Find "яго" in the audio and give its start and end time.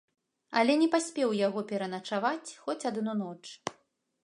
1.47-1.59